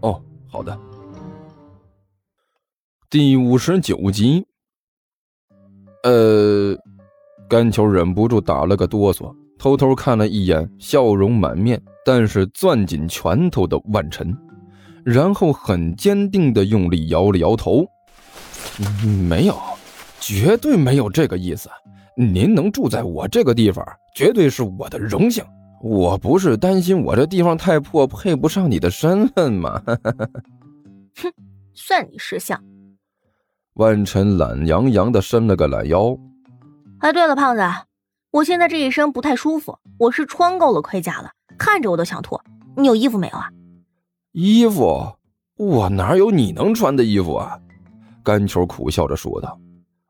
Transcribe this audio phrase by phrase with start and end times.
[0.00, 0.78] 哦，好的。
[3.10, 4.46] 第五十九集。
[6.04, 6.76] 呃，
[7.48, 14.34] 甘球忍不住打了个哆嗦，偷偷看了一眼笑容满面但是攥紧拳头的万晨，
[15.04, 17.84] 然后很坚定的用力摇了摇头
[19.28, 19.58] ：“没有，
[20.20, 21.68] 绝对没有这个意思。
[22.16, 23.84] 您能住在我这个地方，
[24.14, 25.44] 绝对是我的荣幸。
[25.82, 29.82] 我不是担心我这地方太破，配不上你的身份吗？”
[31.16, 31.32] 哼，
[31.74, 32.60] 算你识相。
[33.74, 36.16] 万晨懒洋洋的伸了个懒腰。
[36.98, 37.62] 哎，对了，胖子，
[38.32, 42.40] 我现在这一身不太舒服，我是穿够了盔甲了，看着我都想吐。
[42.76, 43.48] 你有衣服没有啊？
[44.32, 45.12] 衣服？
[45.56, 47.58] 我哪有你能穿的衣服啊？
[48.22, 49.58] 甘球苦笑着说道：“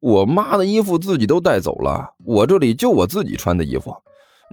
[0.00, 3.94] 我妈的衣服自己都带走了，我这里就我自己穿的衣服。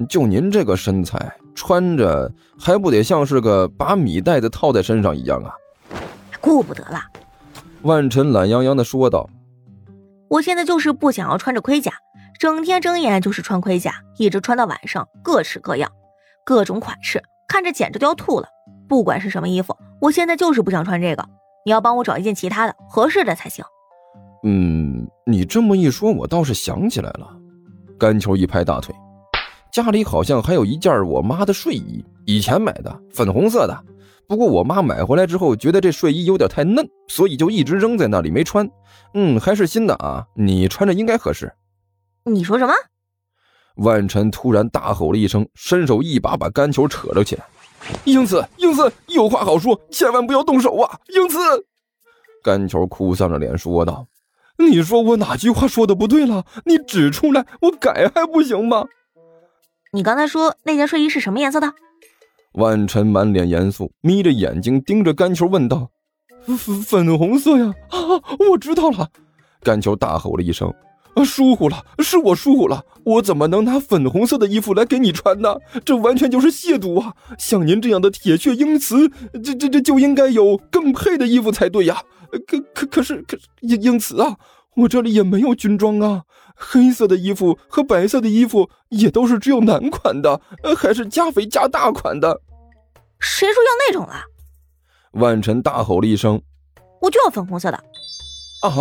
[0.07, 5.51] 就您这个身材，穿着还不得像是个把米袋子套在身上一样啊？
[6.39, 7.01] 顾不得了。”
[7.83, 9.29] 万晨懒洋洋的说道
[10.29, 11.93] ：“我现在就是不想要穿着盔甲，
[12.39, 15.91] 整天睁眼就是穿盔甲，一直穿到晚上，各式各样，
[16.43, 18.47] 各种款式，看着简直都要吐了。
[18.87, 21.27] 不管是什么衣服，我现在就是不想穿这个。
[21.65, 23.63] 你要帮我找一件其他的合适的才行。”
[24.43, 27.27] 嗯，你这么一说，我倒是想起来了。
[27.99, 28.95] 甘球一拍大腿，
[29.77, 33.83] 家里好像还有一件我妈的睡衣，以前买的，粉红色的。
[34.27, 38.67] 不过我妈买回来之后，觉得这睡衣有点太嫩，所以就一直扔在那里没穿。
[39.13, 41.53] 嗯，还是新的啊，你穿着应该合适。
[42.23, 42.73] 你说什么？
[43.75, 47.45] 万晨突然大吼了一声，伸手一把把甘球扯了起来。
[48.05, 50.99] 英子，英子，有话好说，千万不要动手啊！
[51.13, 51.37] 英子，
[52.43, 54.07] 甘球哭丧着脸说道
[54.57, 56.47] ：“你说我哪句话说的不对了？
[56.65, 58.87] 你指出来，我改还不行吗？”
[59.93, 61.73] 你刚才说那件睡衣是什么颜色的？
[62.53, 65.91] 万晨满脸严肃，眯着眼睛盯着甘球问道
[66.57, 67.73] ：“粉粉红色呀？
[67.89, 67.97] 啊，
[68.49, 69.09] 我知道了。”
[69.63, 70.73] 甘球大吼了一声
[71.15, 75.55] ：“啊，疏忽了，是我疏忽了，我怎么能拿粉红色的衣服来给你穿呢？
[75.85, 77.13] 这完全就是亵渎啊！
[77.37, 79.09] 像您这样的铁血英雌，
[79.43, 82.01] 这这这就应该有更配的衣服才对呀！
[82.45, 84.35] 可可可是可英英雌啊，
[84.77, 86.23] 我这里也没有军装啊，
[86.55, 90.39] 黑色的衣服和白色的衣服也都是只有男款的，
[90.77, 92.41] 还是加肥加大款的。”
[93.19, 94.13] 谁说要那种了？
[95.13, 96.39] 万晨大吼了一声
[97.01, 97.77] ：“我就要粉红色的！”
[98.61, 98.71] 啊！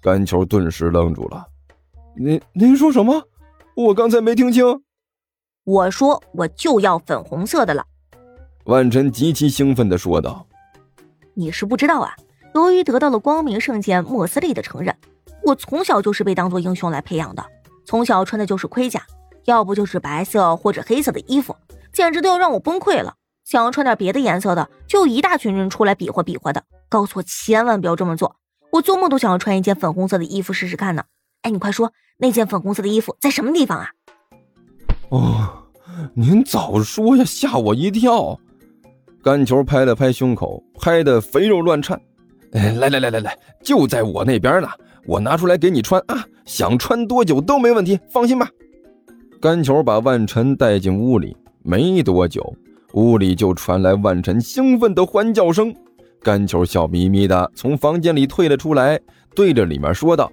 [0.00, 1.46] 甘球顿时愣住了。
[2.16, 3.22] 您您说什么？
[3.76, 4.64] 我刚才没听清。
[5.64, 7.84] 我说我就要粉红色的了。
[8.64, 10.46] 万晨极其兴奋的说道
[11.34, 12.14] ：“你是不知道啊，
[12.66, 14.94] 由于得到了光明圣剑莫斯利的承认，
[15.44, 17.44] 我从小就是被当做英雄来培养的。
[17.84, 19.02] 从小穿的就是盔甲，
[19.46, 21.56] 要不就是白色或者黑色的衣服。”
[21.92, 23.14] 简直都要让我崩溃了！
[23.44, 28.36] 想要穿点别的颜色的，就一大群人出来比划比划的，告诉我千万不要这么做。
[28.70, 31.02] 我做梦都想要穿一件粉红色的衣服试试看呢。
[31.42, 33.88] 哎，你快说，那件粉红色的衣服在什么地方啊？
[35.08, 35.64] 哦，
[36.14, 38.38] 您早说呀，吓我一跳！
[39.24, 42.00] 甘球拍了拍胸口，拍得肥肉乱颤。
[42.52, 44.68] 哎，来来来来来，就在我那边呢，
[45.06, 48.48] 我拿出来给你穿啊，想穿多久都没问题，放心吧。
[49.40, 51.36] 甘球把万晨带进屋里。
[51.62, 52.54] 没多久，
[52.94, 55.74] 屋里就传来万晨兴奋的欢叫声。
[56.22, 58.98] 甘球笑眯眯的从房间里退了出来，
[59.34, 60.32] 对着里面说道：“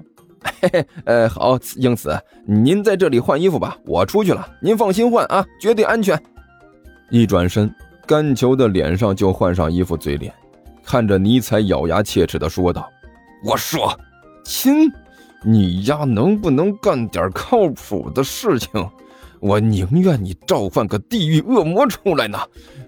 [0.61, 6.17] 嘿嘿，呃，好，英子，您在这里换衣服吧，我出去了，您放心换啊，绝对安全。”
[7.11, 7.69] 一转身，
[8.05, 10.33] 甘球的脸上就换上一副嘴脸，
[10.87, 12.89] 看着尼采，咬牙切齿的说道
[13.43, 13.93] ：“我说，
[14.45, 14.89] 亲，
[15.43, 18.69] 你丫能不能干点靠谱的事情？”
[19.41, 22.39] 我宁愿你召唤个地狱恶魔出来呢，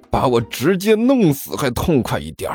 [0.10, 2.50] 把我直接弄死还痛快一点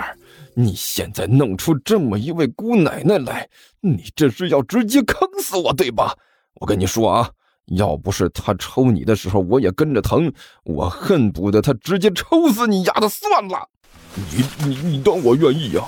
[0.55, 3.47] 你现在弄出这么一位姑奶奶来，
[3.82, 6.17] 你这是要直接坑死我对吧？
[6.55, 7.31] 我跟你说啊，
[7.67, 10.32] 要不是他抽你的时候我也跟着疼，
[10.64, 13.69] 我恨不得他直接抽死你丫的算了。
[14.14, 15.82] 你你你当我愿意呀？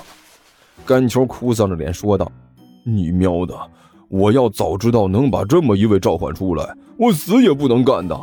[0.85, 2.31] 甘球哭丧着脸说道
[2.85, 3.53] ：“你喵的！
[4.09, 8.17] 我要早知道能把这么一位召唤出来。”我死也不能干的，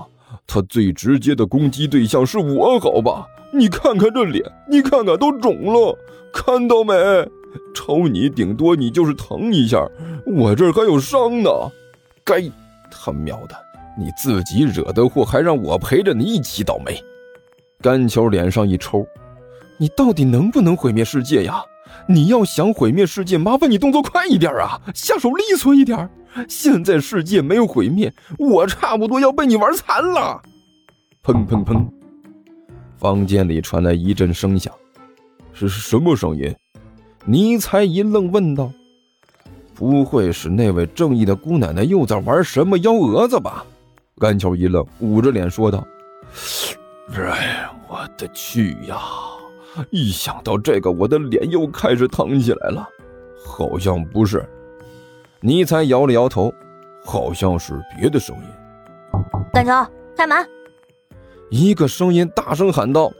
[0.46, 3.26] 他最直接的攻击对象是我，好吧？
[3.52, 5.96] 你看看这脸，你看看都肿了，
[6.32, 6.94] 看到没？
[7.75, 9.87] 抽你顶多你就是疼一下，
[10.26, 11.50] 我这儿还有伤呢。
[12.25, 12.42] 该
[12.90, 13.54] 他喵的，
[13.98, 17.00] 你自己惹的祸，还让我陪着你一起倒霉。
[17.80, 19.06] 甘球脸上一抽，
[19.79, 21.62] 你到底能不能毁灭世界呀？
[22.09, 26.09] 你要想毁灭世界，麻烦你动作快一点啊，下手利索一点。
[26.49, 30.43] 现在世界没有毁灭，我差不多要被你玩残了。
[31.23, 31.87] 砰砰砰！
[32.99, 34.73] 房间里传来一阵声响，
[35.53, 36.55] 是什么声音？
[37.25, 38.71] 尼才一愣，问道
[39.75, 43.65] ：“不会是那位正义的姑奶奶又在玩什么幺蛾子吧？”
[44.19, 45.87] 甘球一愣，捂着脸说道
[47.17, 48.99] ：“哎，我的去呀！
[49.91, 52.88] 一想到这个，我的脸又开始疼起来了。
[53.44, 54.44] 好像不是。”
[55.41, 56.53] 尼才摇了摇头，
[57.05, 58.43] 好像是别的声音。
[59.53, 59.71] 甘球，
[60.17, 60.49] 开门！
[61.50, 63.12] 一个声音大声喊道：“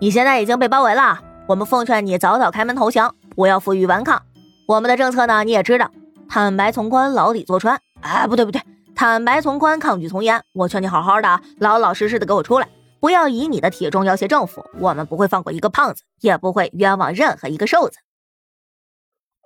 [0.00, 4.20] 你现在已经被包围了。”我们奉劝你早早开门投降，不要负隅顽抗。
[4.66, 5.88] 我们的政策呢，你也知道，
[6.28, 7.80] 坦白从宽，牢底坐穿。
[8.00, 8.60] 哎，不对不对，
[8.96, 10.42] 坦白从宽，抗拒从严。
[10.52, 12.66] 我劝你好好的，老老实实的给我出来，
[13.06, 14.68] 不要以你的体重要挟政府。
[14.80, 17.98] 我们不会放过一个胖子，也不会冤枉任何一个瘦子。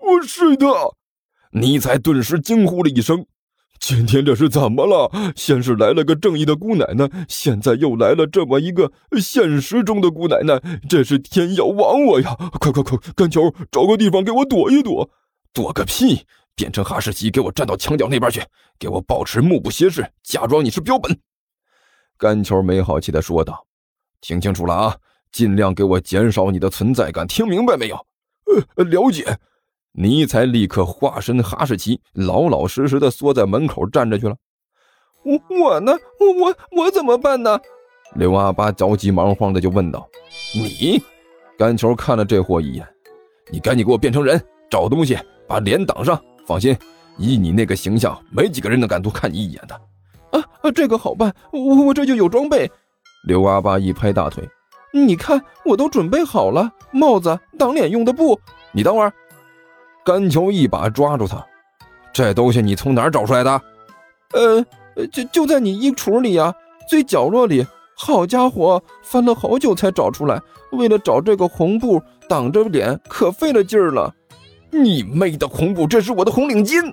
[0.01, 0.67] 我是的，
[1.53, 3.27] 尼采顿时惊呼了一声。
[3.79, 5.13] 今天这是怎么了？
[5.37, 10.59] 先是来了个正义的姑奶奶，现在又来了这么一个现实中的姑奶奶，
[10.89, 12.35] 这是天要亡我呀！
[12.59, 15.11] 快快快，干球，找个地方给我躲一躲！
[15.53, 16.25] 躲个屁！
[16.55, 18.43] 变成哈士奇，给我站到墙角那边去，
[18.79, 21.21] 给我保持目不斜视，假装你是标本。
[22.21, 23.65] 干球没好气的说道
[24.21, 24.95] ：“听清楚了啊，
[25.33, 27.97] 尽量给我减少你的存在感，听明白没有？”
[28.77, 29.39] 呃，了解。
[29.93, 34.37] 尼才立刻化身哈士奇，老老实实的缩在门口站着去了。
[35.25, 35.93] 我我呢？
[36.21, 37.59] 我我我怎么办呢？
[38.15, 40.07] 刘阿八着急忙慌的就问道。
[40.55, 41.03] 你，
[41.57, 42.87] 甘球看了这货一眼，
[43.51, 44.39] 你赶紧给我变成人，
[44.69, 45.19] 找东西
[45.49, 46.23] 把脸挡上。
[46.47, 46.77] 放心，
[47.17, 49.81] 以你那个形象，没几个人能敢多看你一眼的。
[50.33, 52.71] 啊啊，这个好办，我我这就有装备。
[53.27, 54.49] 刘阿八一拍大腿，
[54.93, 58.39] 你看我都准备好了，帽子、挡脸用的布。
[58.73, 59.13] 你等会儿。
[60.05, 61.45] 甘球一把抓住他，
[62.13, 63.63] 这东西你从哪儿找出来的？
[64.33, 66.55] 呃，就就在你衣橱里呀，
[66.89, 67.67] 最角落里。
[67.95, 70.41] 好家伙，翻了好久才找出来。
[70.73, 74.15] 为了找这个红布挡着脸，可费了劲儿了。
[74.71, 76.91] 你妹的红布，这是我的红领巾！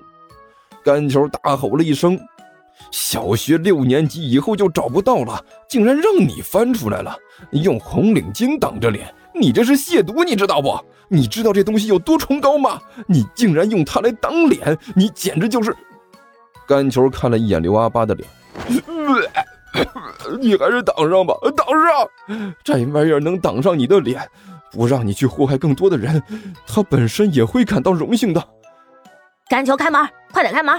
[0.84, 2.18] 甘球大吼了一声。
[2.90, 7.16] 小学六年级以后就找不到了，竟然让你翻出来了，
[7.50, 9.12] 用红领巾挡着脸。
[9.34, 10.78] 你这是亵渎，你知道不？
[11.08, 12.80] 你知道这东西有多崇高吗？
[13.06, 15.74] 你竟然用它来挡脸，你简直就是……
[16.66, 18.28] 干球看了一眼刘阿八的脸，
[20.40, 22.08] 你还是挡上吧，挡上！
[22.62, 24.20] 这玩意儿能挡上你的脸，
[24.70, 26.22] 不让你去祸害更多的人，
[26.66, 28.48] 他本身也会感到荣幸的。
[29.48, 30.78] 干球，开门，快点开门！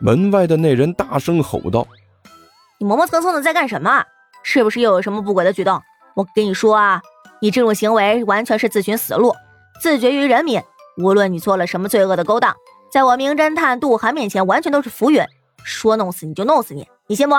[0.00, 1.86] 门外的那人大声吼道
[2.78, 4.04] ：“你磨磨蹭蹭的在干什么？
[4.42, 5.82] 是不是又有什么不轨的举动？
[6.14, 7.02] 我跟你说啊！”
[7.40, 9.32] 你这种行为完全是自寻死路，
[9.80, 10.60] 自绝于人民。
[10.96, 12.56] 无论你做了什么罪恶的勾当，
[12.92, 15.22] 在我名侦探杜涵面前，完全都是浮云。
[15.62, 17.36] 说弄死你就弄死你，你信不？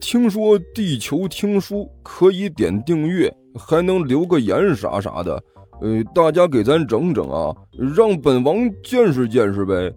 [0.00, 5.42] 听说地球听书可以点订阅，还能留个言啥啥的。
[5.80, 7.54] 呃，大家给咱整整啊，
[7.94, 9.92] 让本王见识见识呗。